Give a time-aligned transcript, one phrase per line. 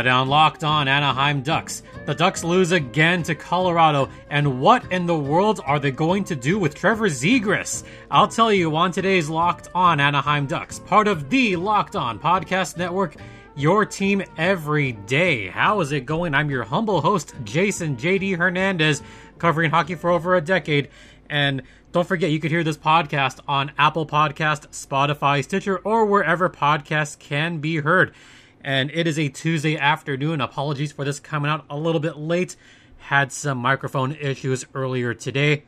[0.00, 5.04] Today on Locked On Anaheim Ducks, the Ducks lose again to Colorado, and what in
[5.04, 7.84] the world are they going to do with Trevor Zegras?
[8.10, 12.78] I'll tell you on today's Locked On Anaheim Ducks, part of the Locked On Podcast
[12.78, 13.16] Network,
[13.54, 15.48] your team every day.
[15.48, 16.32] How is it going?
[16.34, 19.02] I'm your humble host, Jason JD Hernandez,
[19.36, 20.88] covering hockey for over a decade,
[21.28, 21.60] and
[21.92, 27.18] don't forget, you could hear this podcast on Apple Podcast, Spotify, Stitcher, or wherever podcasts
[27.18, 28.14] can be heard
[28.62, 30.40] and it is a Tuesday afternoon.
[30.40, 32.56] Apologies for this coming out a little bit late.
[32.98, 35.64] Had some microphone issues earlier today,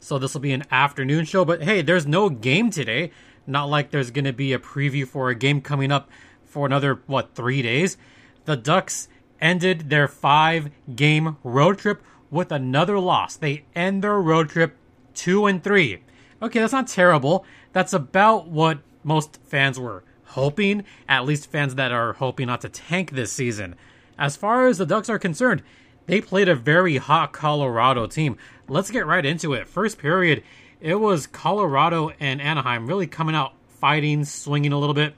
[0.00, 1.44] so this will be an afternoon show.
[1.44, 3.10] But hey, there's no game today.
[3.46, 6.10] Not like there's going to be a preview for a game coming up
[6.44, 7.96] for another, what, three days?
[8.44, 9.08] The Ducks
[9.40, 13.36] ended their five game road trip with another loss.
[13.36, 14.76] They end their road trip
[15.14, 16.02] two and three.
[16.42, 17.44] Okay, that's not terrible.
[17.72, 22.68] That's about what most fans were hoping, at least fans that are hoping not to
[22.68, 23.74] tank this season.
[24.18, 25.62] As far as the Ducks are concerned,
[26.06, 28.36] they played a very hot Colorado team.
[28.68, 29.68] Let's get right into it.
[29.68, 30.42] First period,
[30.80, 35.14] it was Colorado and Anaheim really coming out fighting, swinging a little bit.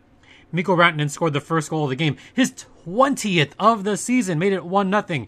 [0.53, 2.53] Mikko Rantanen scored the first goal of the game, his
[2.87, 5.27] 20th of the season, made it 1 0.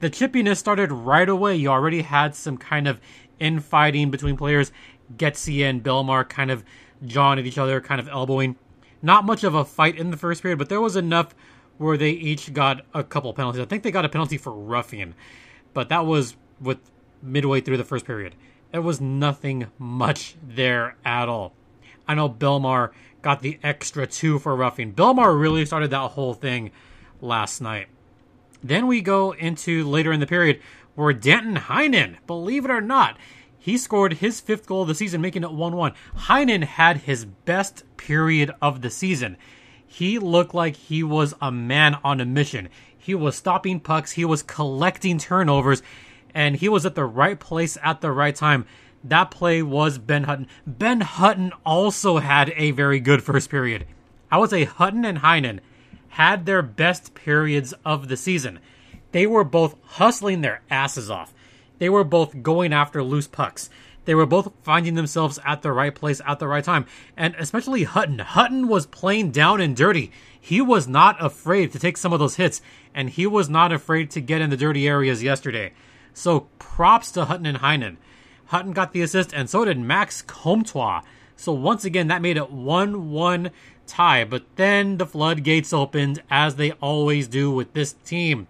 [0.00, 1.56] The chippiness started right away.
[1.56, 3.00] You already had some kind of
[3.38, 4.72] infighting between players.
[5.16, 6.64] Getzey and Bellemare kind of
[7.04, 8.56] jawing at each other, kind of elbowing.
[9.06, 11.32] Not much of a fight in the first period, but there was enough
[11.78, 13.60] where they each got a couple penalties.
[13.60, 15.14] I think they got a penalty for roughing,
[15.72, 16.78] but that was with
[17.22, 18.34] midway through the first period.
[18.72, 21.52] There was nothing much there at all.
[22.08, 22.90] I know Bellemare
[23.22, 24.92] got the extra two for roughing.
[24.92, 26.72] Bellemare really started that whole thing
[27.20, 27.86] last night.
[28.60, 30.60] Then we go into later in the period
[30.96, 33.16] where Danton Heinen, believe it or not,
[33.66, 35.92] he scored his fifth goal of the season, making it 1 1.
[36.16, 39.36] Heinen had his best period of the season.
[39.84, 42.68] He looked like he was a man on a mission.
[42.96, 45.82] He was stopping pucks, he was collecting turnovers,
[46.32, 48.66] and he was at the right place at the right time.
[49.02, 50.46] That play was Ben Hutton.
[50.64, 53.84] Ben Hutton also had a very good first period.
[54.30, 55.58] I would say Hutton and Heinen
[56.10, 58.60] had their best periods of the season.
[59.10, 61.34] They were both hustling their asses off.
[61.78, 63.70] They were both going after loose pucks.
[64.06, 66.86] They were both finding themselves at the right place at the right time.
[67.16, 68.20] And especially Hutton.
[68.20, 70.12] Hutton was playing down and dirty.
[70.40, 72.62] He was not afraid to take some of those hits,
[72.94, 75.72] and he was not afraid to get in the dirty areas yesterday.
[76.14, 77.96] So props to Hutton and Heinen.
[78.46, 81.02] Hutton got the assist, and so did Max Comtois.
[81.34, 83.50] So once again, that made it 1 1
[83.88, 84.24] tie.
[84.24, 88.46] But then the floodgates opened, as they always do with this team.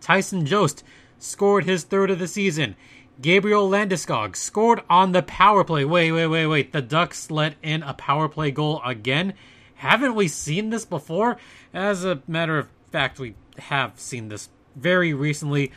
[0.00, 0.82] Tyson Jost
[1.18, 2.76] scored his third of the season.
[3.20, 5.84] Gabriel Landeskog scored on the power play.
[5.84, 6.72] Wait, wait, wait, wait.
[6.72, 9.34] The Ducks let in a power play goal again.
[9.76, 11.36] Haven't we seen this before?
[11.74, 15.72] As a matter of fact, we have seen this very recently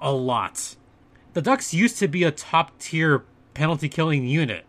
[0.00, 0.76] a lot.
[1.32, 4.66] The Ducks used to be a top tier penalty killing unit.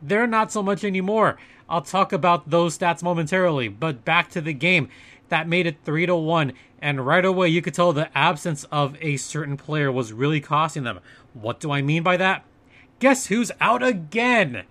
[0.00, 1.36] They're not so much anymore.
[1.68, 4.88] I'll talk about those stats momentarily, but back to the game
[5.28, 6.52] that made it 3 to 1
[6.84, 10.84] and right away you could tell the absence of a certain player was really costing
[10.84, 11.00] them.
[11.32, 12.44] What do I mean by that?
[12.98, 14.64] Guess who's out again?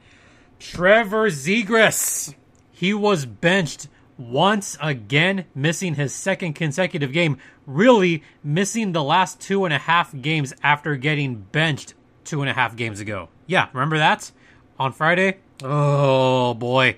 [0.60, 2.36] Trevor Zegras.
[2.72, 9.66] He was benched once again, missing his second consecutive game, really missing the last two
[9.66, 11.96] and a half games after getting benched
[12.26, 13.28] two and a half games ago.
[13.48, 14.32] Yeah, remember that?
[14.78, 15.40] On Friday?
[15.64, 16.96] Oh boy.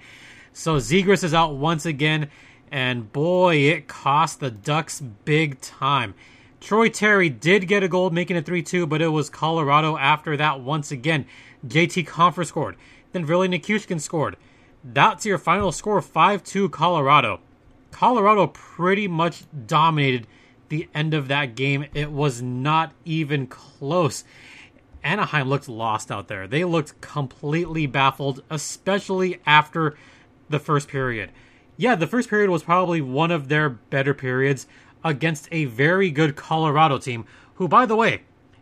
[0.51, 2.29] So Zegras is out once again
[2.75, 6.13] and boy, it cost the Ducks big time.
[6.59, 10.35] Troy Terry did get a goal, making it 3 2, but it was Colorado after
[10.35, 11.25] that once again.
[11.65, 12.75] JT Compher scored.
[13.13, 14.35] Then Ville Nichushkin scored.
[14.83, 17.39] That's your final score 5 2 Colorado.
[17.91, 20.27] Colorado pretty much dominated
[20.67, 21.85] the end of that game.
[21.93, 24.25] It was not even close.
[25.01, 26.45] Anaheim looked lost out there.
[26.45, 29.95] They looked completely baffled, especially after
[30.49, 31.31] the first period
[31.77, 34.67] yeah, the first period was probably one of their better periods
[35.03, 37.25] against a very good Colorado team,
[37.55, 38.21] who, by the way,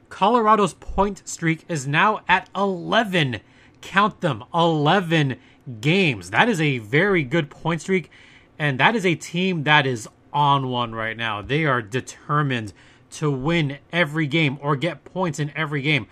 [0.09, 3.39] Colorado's point streak is now at 11.
[3.81, 5.37] Count them, 11
[5.81, 6.29] games.
[6.29, 8.11] That is a very good point streak,
[8.59, 11.41] and that is a team that is on one right now.
[11.41, 12.73] They are determined
[13.11, 16.07] to win every game or get points in every game.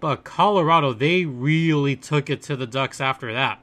[0.00, 3.60] But Colorado, they really took it to the Ducks after that.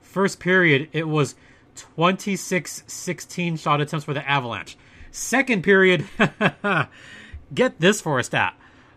[0.00, 1.34] First period, it was
[1.76, 4.76] 26 16 shot attempts for the Avalanche.
[5.10, 6.06] Second period,
[7.54, 8.54] get this for a stat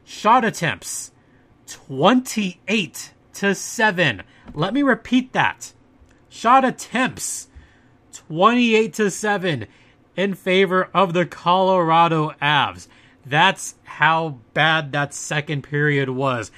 [0.07, 1.12] shot attempts
[1.68, 4.24] 28 to 7.
[4.53, 5.74] Let me repeat that.
[6.29, 7.50] Shot attempts
[8.13, 9.68] 28 to 7.
[10.15, 12.88] in favor of the Colorado Avs.
[13.25, 16.51] That's how bad that second period was.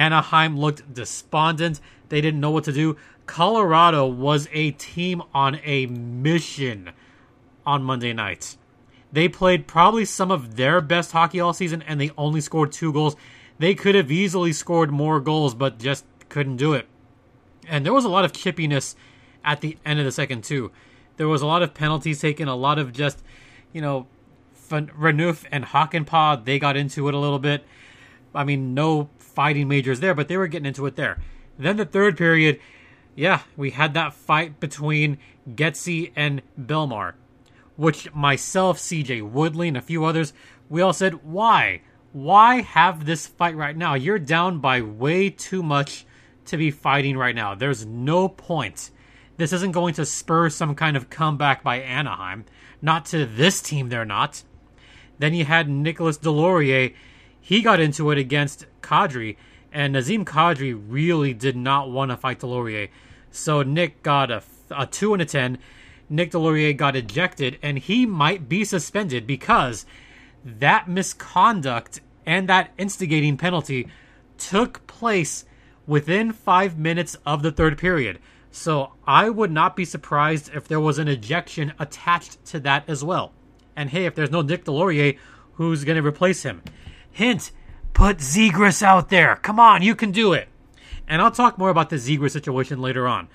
[0.00, 1.78] Anaheim looked despondent.
[2.08, 2.96] They didn't know what to do.
[3.26, 6.92] Colorado was a team on a mission
[7.66, 8.56] on Monday night.
[9.12, 12.94] They played probably some of their best hockey all season and they only scored two
[12.94, 13.14] goals.
[13.58, 16.86] They could have easily scored more goals, but just couldn't do it.
[17.68, 18.94] And there was a lot of chippiness
[19.44, 20.72] at the end of the second, too.
[21.18, 23.22] There was a lot of penalties taken, a lot of just,
[23.74, 24.06] you know,
[24.70, 27.64] Renouf and Hakanpää, they got into it a little bit.
[28.34, 31.18] I mean, no fighting majors there, but they were getting into it there.
[31.58, 32.60] Then the third period,
[33.14, 35.18] yeah, we had that fight between
[35.48, 37.14] Getsy and Bellemare,
[37.76, 40.32] which myself, CJ Woodley, and a few others,
[40.68, 41.82] we all said, why?
[42.12, 43.94] Why have this fight right now?
[43.94, 46.04] You're down by way too much
[46.46, 47.54] to be fighting right now.
[47.54, 48.90] There's no point.
[49.36, 52.44] This isn't going to spur some kind of comeback by Anaheim.
[52.82, 54.42] Not to this team, they're not.
[55.18, 56.94] Then you had Nicholas Deslauriers.
[57.40, 59.36] He got into it against Kadri,
[59.72, 62.90] and Nazem Kadri really did not want to fight Deslauriers.
[63.30, 65.58] So Nick got a, a 2 and a 10.
[66.08, 69.86] Nick Deslauriers got ejected, and he might be suspended because
[70.44, 73.88] that misconduct and that instigating penalty
[74.38, 75.44] took place
[75.86, 78.18] within five minutes of the third period.
[78.50, 83.04] So I would not be surprised if there was an ejection attached to that as
[83.04, 83.32] well.
[83.76, 85.18] And hey, if there's no Nick Deslauriers,
[85.54, 86.62] who's going to replace him?
[87.12, 87.50] Hint,
[87.92, 89.36] put Zegras out there.
[89.36, 90.48] Come on, you can do it.
[91.08, 93.28] And I'll talk more about the Zegras situation later on.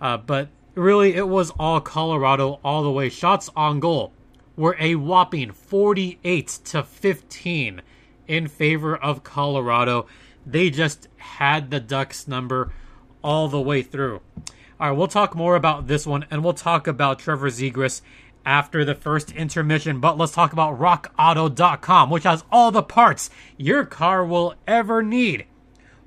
[0.00, 3.08] Uh, but really, it was all Colorado all the way.
[3.08, 4.12] Shots on goal
[4.56, 7.82] were a whopping 48 to 15
[8.26, 10.06] in favor of Colorado.
[10.46, 12.72] They just had the Ducks number
[13.22, 14.20] all the way through.
[14.80, 18.02] All right, we'll talk more about this one and we'll talk about Trevor Zegras
[18.44, 20.00] after the first intermission.
[20.00, 25.46] But let's talk about rockauto.com, which has all the parts your car will ever need.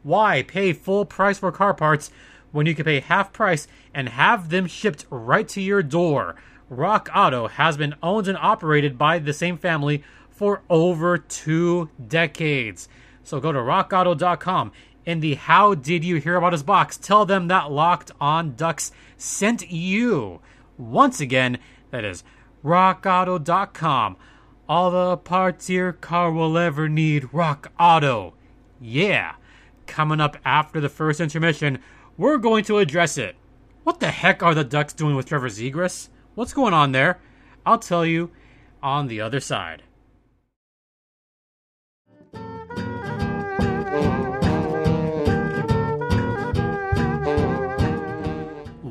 [0.04, 2.12] Why pay full price for car parts
[2.52, 6.36] when you can pay half price and have them shipped right to your door?
[6.70, 12.88] Rock Auto has been owned and operated by the same family for over two decades.
[13.24, 14.72] So go to rockauto.com.
[15.06, 18.92] In the How Did You Hear About Us box, tell them that Locked On Ducks
[19.16, 20.42] sent you.
[20.78, 21.58] Once again,
[21.92, 22.24] that is
[22.64, 24.18] rockauto.com.
[24.70, 28.34] All the parts your car will ever need, Rock Auto.
[28.82, 29.36] Yeah.
[29.86, 31.80] Coming up after the first intermission,
[32.18, 33.36] we're going to address it.
[33.84, 36.10] What the heck are the Ducks doing with Trevor Zegras?
[36.36, 37.20] What's going on there?
[37.66, 38.32] I'll tell you
[38.84, 39.84] on the other side.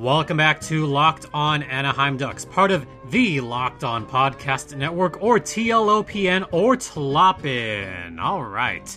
[0.06, 5.40] Welcome back to Locked On Anaheim Ducks, part of the Locked On Podcast Network, or
[5.40, 8.20] TLOPN, or TLOPN.
[8.20, 8.96] All right.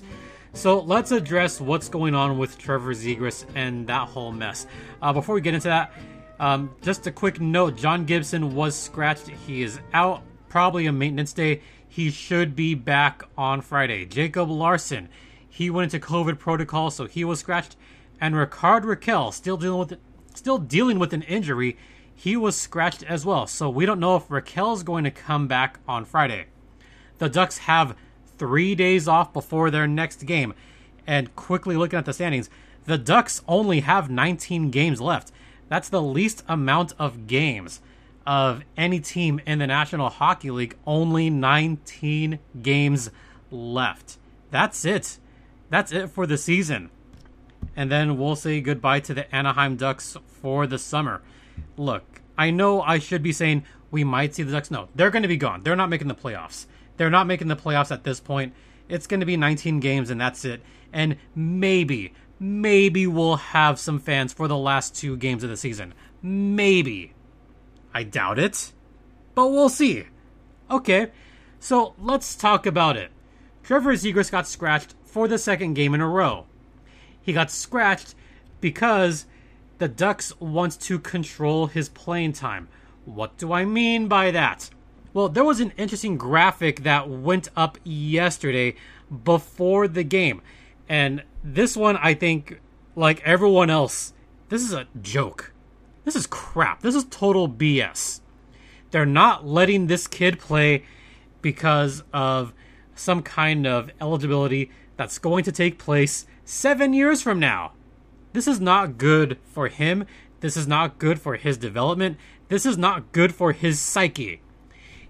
[0.54, 4.68] So let's address what's going on with Trevor Zegras and that whole mess.
[5.02, 5.94] Uh, before we get into that,
[6.40, 9.30] um, just a quick note John Gibson was scratched.
[9.30, 11.64] He is out, probably a maintenance day.
[11.88, 14.06] He should be back on Friday.
[14.06, 15.10] Jacob Larsson,
[15.50, 17.78] he went into COVID protocol, so he was scratched.
[18.22, 19.98] And Rickard Rakell, still dealing with
[20.40, 21.78] still dealing with an injury.
[22.16, 25.80] He was scratched as well, so we don't know if Rakell's going to come back
[25.88, 26.46] on Friday.
[27.19, 27.96] The Ducks have
[28.38, 30.54] three days off before their next game.
[31.06, 32.50] And quickly looking at the standings,
[32.86, 35.31] the Ducks only have 19 games left.
[35.68, 37.81] That's the least amount of games
[38.26, 40.76] of any team in the National Hockey League.
[40.88, 43.12] Only 19 games
[43.52, 44.18] left.
[44.52, 45.19] That's it.
[45.69, 46.90] That's it for the season.
[47.76, 51.22] And then we'll say goodbye to the Anaheim Ducks for the summer.
[51.78, 54.72] Look, I know I should be saying we might see the Ducks.
[54.72, 55.64] No, they're going to be gone.
[55.64, 56.66] They're not making the playoffs.
[56.98, 58.54] They're not making the playoffs at this point.
[58.88, 60.62] It's going to be 19 games and that's it.
[60.92, 65.94] And maybe, maybe we'll have some fans for the last two games of the season.
[66.22, 67.14] Maybe.
[67.94, 68.74] I doubt it.
[69.36, 70.06] But we'll see.
[70.69, 71.08] Okay,
[71.60, 73.12] so let's talk about it.
[73.64, 76.46] Trevor Zegras got scratched for the second game in a row.
[77.22, 78.16] He got scratched
[78.62, 79.26] because
[79.80, 82.68] the Ducks wants to control his playing time.
[83.06, 84.69] What do I mean by that?
[85.14, 88.76] Well, there was an interesting graphic that went up yesterday
[89.24, 90.42] before the game.
[90.88, 92.59] And this one, I think,
[92.95, 94.14] like everyone else,
[94.50, 95.54] this is a joke.
[96.04, 96.81] This is crap.
[96.81, 98.19] This is total BS.
[98.92, 100.83] They're not letting this kid play
[101.42, 102.54] because of
[102.95, 107.71] some kind of eligibility that's going to take place seven years from now.
[108.33, 110.06] This is not good for him.
[110.40, 112.18] This is not good for his development.
[112.48, 114.42] This is not good for his psyche.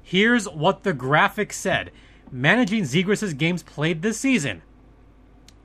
[0.02, 1.92] Here's what the graphic said
[2.32, 4.62] Managing Zegras' games played this season.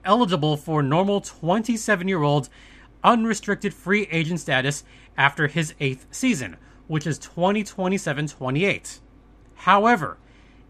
[0.05, 2.49] Eligible for normal 27 year old
[3.03, 4.85] unrestricted free agent status
[5.17, 6.57] after his eighth season,
[6.87, 9.01] which is 2027 28.
[9.55, 10.19] However,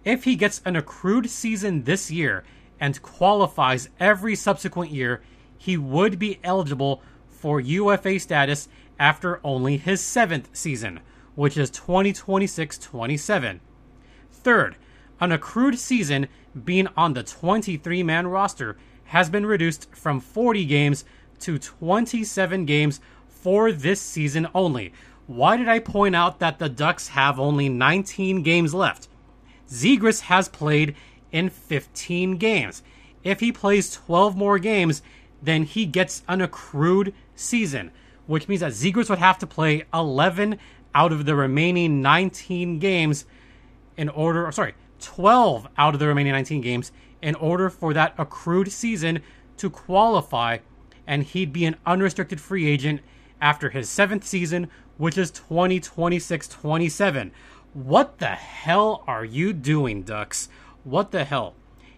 [0.05, 2.45] if he gets an accrued season this year
[2.79, 5.23] and qualifies every subsequent year,
[5.59, 8.69] he would be eligible for UFA status
[8.99, 11.01] after only his seventh season,
[11.35, 13.61] which is 2026 27.
[14.31, 14.77] Third,
[15.21, 16.29] an accrued season
[16.65, 21.05] being on the 23 man roster has been reduced from 40 games
[21.41, 24.93] to 27 games for this season only.
[25.27, 29.09] Why did I point out that the Ducks have only 19 games left?
[29.69, 30.95] Zegras has played
[31.33, 32.83] in 15 games.
[33.23, 35.03] If he plays 12 more games,
[35.45, 37.91] then he gets an accrued season,
[38.27, 40.59] which means that Zegras would have to play 11
[40.95, 43.27] out of the remaining 19 games
[43.97, 48.15] in order, or sorry, 12 out of the remaining 19 games in order for that
[48.17, 49.21] accrued season
[49.57, 50.59] to qualify,
[51.07, 53.01] and he'd be an unrestricted free agent
[53.41, 57.33] after his seventh season, which is 2026 27.
[57.73, 60.49] What the hell are you doing, Ducks?
[60.85, 61.55] What the hell?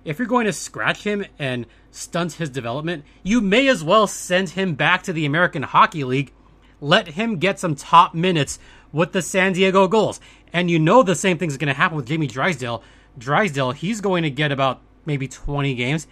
[0.07, 4.51] If you're going to scratch him and stunt his development, you may as well send
[4.51, 6.33] him back to the American Hockey League.
[6.81, 8.61] Let him get some top minutes
[8.93, 10.21] with the San Diego Gulls.
[10.53, 12.85] And you know the same thing's going to happen with Jamie Drysdale.
[13.19, 16.07] Drysdale, he's going to get about maybe 20 games.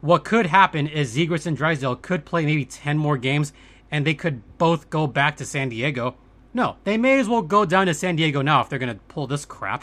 [0.00, 3.52] What could happen is Zegras and Drysdale could play maybe 10 more games
[3.90, 6.14] and they could both go back to San Diego.
[6.54, 9.02] No, they may as well go down to San Diego now if they're going to
[9.08, 9.82] pull this crap.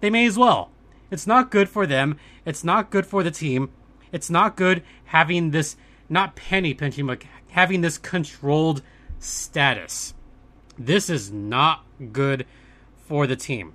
[0.00, 0.70] They may as well.
[1.12, 2.18] It's not good for them.
[2.46, 3.70] It's not good for the team.
[4.12, 5.76] It's not good having this,
[6.08, 8.82] not penny pinching, but having this controlled
[9.18, 10.14] status.
[10.78, 12.46] This is not good
[12.96, 13.74] for the team.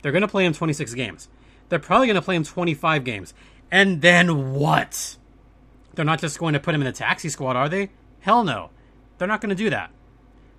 [0.00, 1.28] They're going to play him 26 games.
[1.68, 3.34] They're probably going to play him 25 games.
[3.70, 5.16] And then what?
[5.94, 7.90] They're not just going to put him in the taxi squad, are they?
[8.20, 8.70] Hell no.
[9.18, 9.90] They're not going to do that.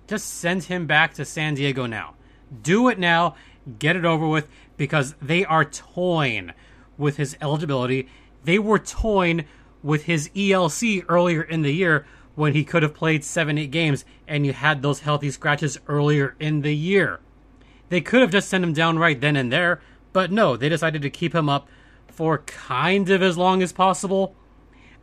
[0.06, 2.14] Just send him back to San Diego now.
[2.62, 3.34] Do it now.
[3.78, 4.48] Get it over with
[4.82, 6.50] because they are toying
[6.98, 8.08] with his eligibility.
[8.42, 9.44] They were toying
[9.80, 14.04] with his ELC earlier in the year when he could have played seven, eight games
[14.26, 17.20] and you had those healthy scratches earlier in the year.
[17.90, 19.80] They could have just sent him down right then and there,
[20.12, 21.68] but no, they decided to keep him up
[22.08, 24.34] for kind of as long as possible.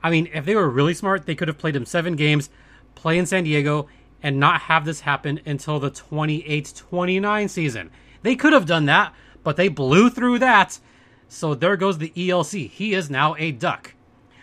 [0.03, 2.49] I mean, if they were really smart, they could have played him seven games,
[2.95, 3.87] play in San Diego,
[4.21, 7.91] and not have this happen until the 28 29 season.
[8.23, 10.79] They could have done that, but they blew through that.
[11.27, 12.69] So there goes the ELC.
[12.69, 13.93] He is now a duck.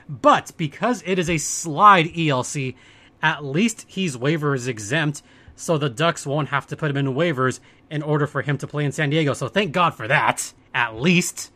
[0.09, 2.76] But because it is a slide ELC,
[3.23, 5.23] at least he's waivers exempt,
[5.57, 7.61] so the Ducks won't have to put him in waivers
[7.91, 9.33] in order for him to play in San Diego.
[9.33, 11.50] So thank God for that, at least.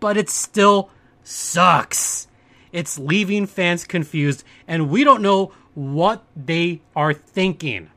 [0.00, 0.90] But it still
[1.22, 2.28] sucks.
[2.72, 7.90] It's leaving fans confused, and we don't know what they are thinking.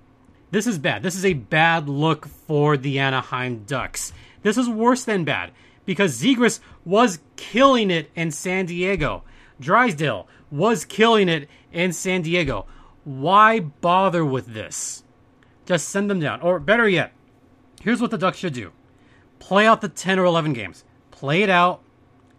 [0.52, 1.04] This is bad.
[1.04, 4.14] This is a bad look for the Anaheim Ducks.
[4.48, 5.52] This is worse than bad
[5.84, 9.24] because Zegras was killing it in San Diego.
[9.60, 12.66] Drysdale was killing it in San Diego.
[13.04, 15.04] Why bother with this?
[15.66, 16.40] Just send them down.
[16.40, 17.12] Or better yet,
[17.82, 18.72] here's what the Ducks should do
[19.40, 20.86] play out the 10 or 11 games.
[21.12, 21.82] Play it out.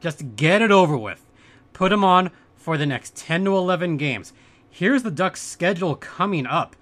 [0.01, 1.27] Just get it over with.
[1.75, 4.33] Put them on for the next 10 to 11 games.
[4.71, 6.75] Here's the Ducks' schedule coming up.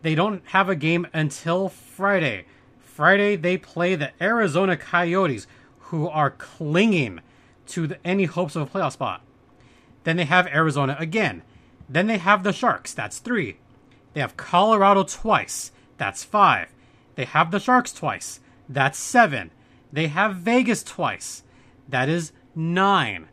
[0.00, 2.46] They don't have a game until Friday.
[3.00, 5.46] Friday, they play the Arizona Coyotes,
[5.88, 7.20] who are clinging
[7.68, 9.22] to the, any hopes of a playoff spot.
[10.04, 11.40] Then they have Arizona again.
[11.88, 12.92] Then they have the Sharks.
[12.92, 13.56] That's three.
[14.12, 15.72] They have Colorado twice.
[15.96, 16.68] That's five.
[17.14, 18.40] They have the Sharks twice.
[18.68, 19.50] That's seven.
[19.90, 21.42] They have Vegas twice.
[21.88, 23.28] That is nine.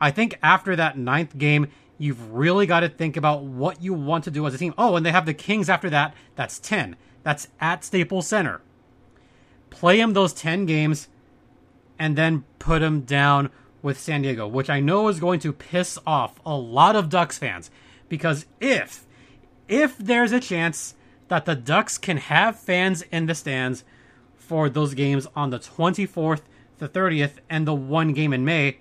[0.00, 1.68] I think after that ninth game,
[1.98, 4.74] you've really got to think about what you want to do as a team.
[4.76, 6.16] Oh, and they have the Kings after that.
[6.34, 6.96] That's 10.
[7.22, 8.60] That's at Staples Center.
[9.74, 11.08] Play him those 10 games
[11.98, 13.50] and then put him down
[13.82, 17.38] with San Diego, which I know is going to piss off a lot of Ducks
[17.38, 17.72] fans
[18.08, 19.04] because if
[19.66, 20.94] if there's a chance
[21.26, 23.82] that the Ducks can have fans in the stands
[24.36, 26.42] for those games on the 24th,
[26.78, 28.78] the 30th, and the one game in May,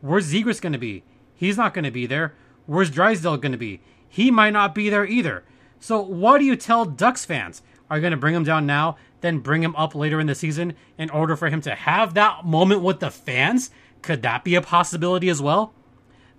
[0.00, 1.04] where's Zegras going to be?
[1.34, 2.34] He's not going to be there.
[2.66, 3.80] Where's Drysdale going to be?
[4.08, 5.44] He might not be there either.
[5.78, 7.62] So what do you tell Ducks fans?
[7.88, 10.34] Are you going to bring him down now, then bring him up later in the
[10.34, 13.70] season in order for him to have that moment with the fans?
[14.02, 15.72] Could that be a possibility as well?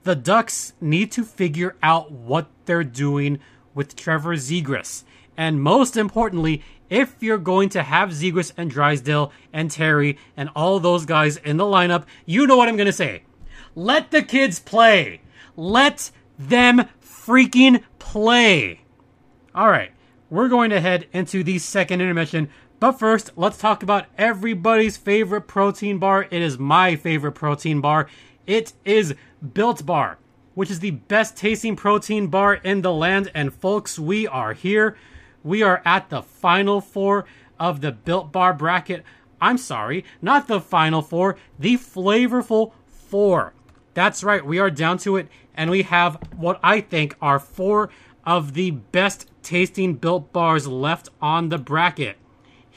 [0.03, 3.39] The Ducks need to figure out what they're doing
[3.73, 5.03] with Trevor Zegras.
[5.35, 10.79] And most importantly, if you're going to have Zegras and Drysdale and Terry and all
[10.79, 13.23] those guys in the lineup, you know what I'm going to say.
[13.73, 15.21] Let the kids play.
[15.55, 18.81] Let them freaking play.
[19.55, 19.91] All right,
[20.29, 22.49] we're going to head into the second intermission.
[22.79, 26.27] But first, let's talk about everybody's favorite protein bar.
[26.29, 28.07] It is my favorite protein bar.
[28.45, 29.15] It is
[29.53, 30.17] Built Bar,
[30.53, 33.31] which is the best tasting protein bar in the land.
[33.33, 34.97] And folks, we are here.
[35.43, 37.25] We are at the final four
[37.59, 39.03] of the Built Bar bracket.
[39.39, 43.53] I'm sorry, not the final four, the flavorful four.
[43.93, 47.89] That's right, we are down to it, and we have what I think are four
[48.25, 52.17] of the best tasting built bars left on the bracket.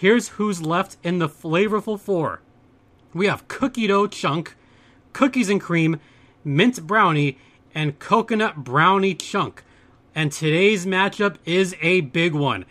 [0.01, 2.41] Here's who's left in the flavorful four.
[3.13, 4.55] We have cookie dough chunk,
[5.13, 5.99] cookies and cream,
[6.45, 7.37] mint brownie,
[7.75, 9.65] and coconut brownie chunk.
[10.15, 12.65] And today's matchup is a big one.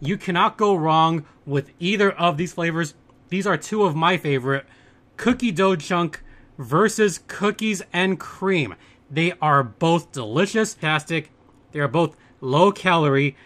[0.00, 2.94] You cannot go wrong with either of these flavors.
[3.28, 4.66] These are two of my favorite
[5.16, 6.20] cookie dough chunk
[6.58, 8.74] versus cookies and cream.
[9.08, 11.30] They are both delicious, fantastic.
[11.70, 13.36] They are both low calorie,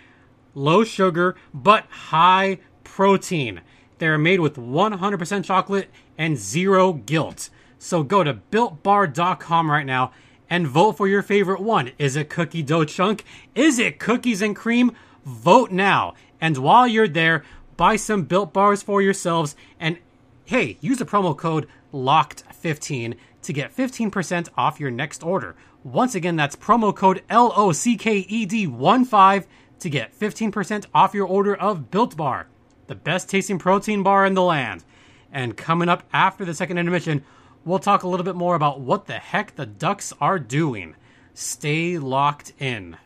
[0.55, 3.61] low sugar, but high protein.
[3.99, 7.51] They are made with 100% chocolate and zero guilt.
[7.79, 10.13] So go to builtbar.com right now
[10.49, 11.91] and vote for your favorite one.
[11.99, 13.25] Is it cookie dough chunk?
[13.55, 14.93] Is it cookies and cream?
[15.25, 16.15] Vote now.
[16.41, 17.43] And while you're there,
[17.77, 19.99] buy some built bars for yourselves and
[20.45, 25.57] hey, use the promo code LOCKED15 to get 15% off your next order.
[25.83, 29.47] Once again, that's promo code L O C K E D 1 5
[29.79, 32.49] to get 15% off your order of Built Bar,
[32.87, 34.85] the best tasting protein bar in the land.
[35.33, 37.25] And coming up after the second intermission,
[37.65, 40.95] we'll talk a little bit more about what the heck the Ducks are doing.
[41.35, 42.97] Stay locked in.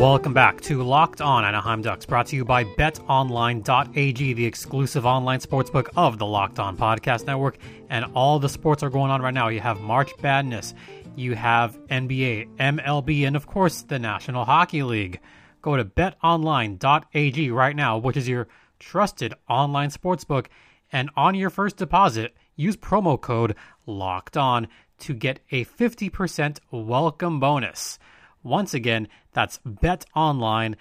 [0.00, 5.40] Welcome back to Locked On Anaheim Ducks, brought to you by betonline.ag, the exclusive online
[5.40, 7.58] sportsbook of the Locked On Podcast Network.
[7.90, 9.48] And all the sports are going on right now.
[9.48, 10.72] You have March Madness,
[11.16, 15.20] you have NBA, MLB, and of course the National Hockey League.
[15.60, 20.46] Go to betonline.ag right now, which is your trusted online sportsbook.
[20.90, 23.54] And on your first deposit, use promo code
[23.86, 24.68] LOCKED ON
[25.00, 27.98] to get a 50% welcome bonus.
[28.42, 30.76] Once again, that's betonline.ag,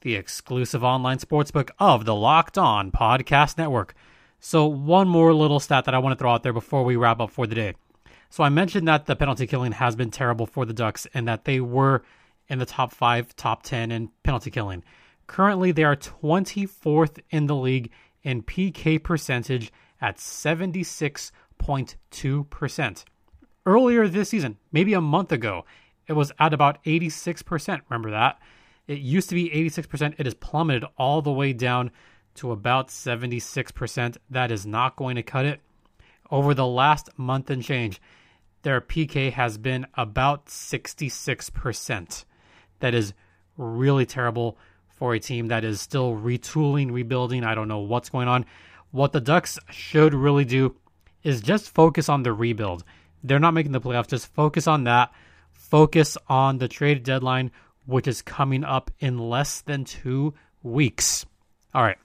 [0.00, 3.94] the exclusive online sportsbook of the Locked On Podcast Network.
[4.40, 7.18] So, one more little stat that I want to throw out there before we wrap
[7.20, 7.74] up for the day.
[8.30, 11.44] So, I mentioned that the penalty killing has been terrible for the Ducks and that
[11.44, 12.04] they were
[12.48, 14.84] in the top five, top 10 in penalty killing.
[15.26, 17.90] Currently, they are 24th in the league
[18.22, 23.04] in PK percentage at 76.2%.
[23.66, 25.64] Earlier this season, maybe a month ago,
[26.08, 27.80] it was at about 86%.
[27.88, 28.40] Remember that?
[28.86, 30.14] It used to be 86%.
[30.18, 31.90] It has plummeted all the way down
[32.36, 34.16] to about 76%.
[34.30, 35.60] That is not going to cut it.
[36.30, 38.00] Over the last month and change,
[38.62, 42.24] their PK has been about 66%.
[42.80, 43.12] That is
[43.56, 44.56] really terrible
[44.88, 47.44] for a team that is still retooling, rebuilding.
[47.44, 48.46] I don't know what's going on.
[48.90, 50.74] What the Ducks should really do
[51.22, 52.84] is just focus on the rebuild.
[53.22, 55.12] They're not making the playoffs, just focus on that
[55.58, 57.50] focus on the trade deadline,
[57.84, 61.26] which is coming up in less than two weeks.
[61.74, 61.98] All right.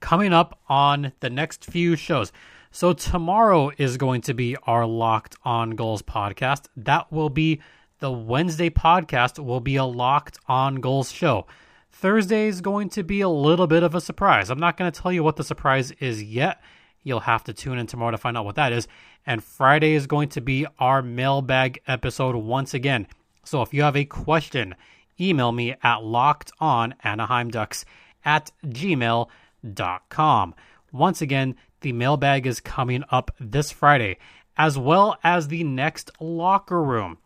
[0.00, 2.32] Coming up on the next few shows.
[2.70, 6.66] So, tomorrow is going to be our Locked On Goals podcast.
[6.76, 7.60] That will be
[8.00, 11.46] the Wednesday podcast, will be a Locked On Goals show.
[11.90, 14.50] Thursday is going to be a little bit of a surprise.
[14.50, 16.60] I'm not going to tell you what the surprise is yet.
[17.02, 18.88] You'll have to tune in tomorrow to find out what that is.
[19.26, 23.06] And Friday is going to be our mailbag episode once again.
[23.44, 24.74] So if you have a question,
[25.20, 27.84] email me at lockedonanaheimducks
[28.24, 30.54] at gmail.com.
[30.92, 34.18] Once again, the mailbag is coming up this Friday,
[34.56, 37.18] as well as the next locker room.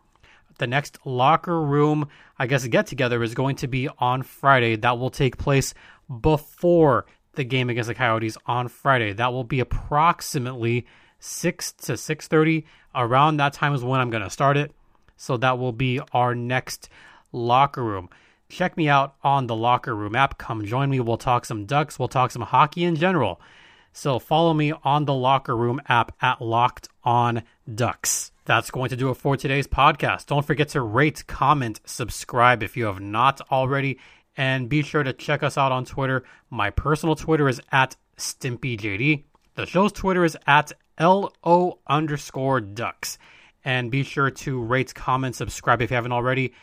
[0.59, 2.07] The next locker room,
[2.37, 4.75] I guess, get together is going to be on Friday.
[4.75, 5.73] That will take place
[6.21, 9.13] before the game against the Coyotes on Friday.
[9.13, 10.85] That will be approximately
[11.19, 12.65] 6 to 6:30
[12.95, 14.71] around that time is when I'm going to start it.
[15.15, 16.89] So that will be our next
[17.31, 18.09] locker room.
[18.49, 20.37] Check me out on the locker room app.
[20.37, 20.99] Come join me.
[20.99, 21.97] We'll talk some ducks.
[21.97, 23.41] We'll talk some hockey in general.
[23.93, 27.43] So follow me on the locker room app at Locked On
[27.73, 28.31] Ducks.
[28.45, 30.25] That's going to do it for today's podcast.
[30.25, 33.99] Don't forget to rate, comment, subscribe if you have not already,
[34.35, 36.23] And be sure to check us out on Twitter.
[36.49, 39.23] My personal Twitter is at StimpyJD.
[39.55, 43.17] The show's Twitter is at LO underscore ducks.
[43.63, 46.53] And be sure to rate, comment, subscribe if you haven't already.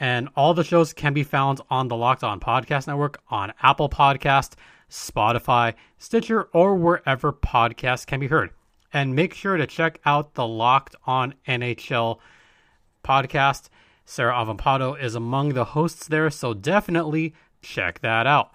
[0.00, 3.88] And all the shows can be found on the Locked On Podcast Network on Apple
[3.88, 4.54] Podcast,
[4.90, 8.50] Spotify, Stitcher, or wherever podcasts can be heard.
[8.92, 12.18] And make sure to check out the Locked On NHL
[13.04, 13.68] podcast.
[14.10, 18.52] Sarah Avampado is among the hosts there, so definitely check that out.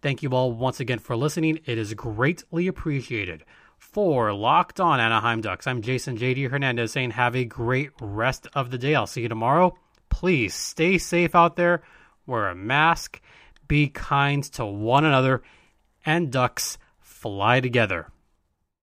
[0.00, 1.58] Thank you all once again for listening.
[1.66, 3.42] It is greatly appreciated.
[3.78, 8.70] For Locked On Anaheim Ducks, I'm Jason JD Hernandez saying have a great rest of
[8.70, 8.94] the day.
[8.94, 9.76] I'll see you tomorrow.
[10.08, 11.82] Please stay safe out there,
[12.24, 13.20] wear a mask,
[13.66, 15.42] be kind to one another,
[16.06, 18.11] and ducks fly together.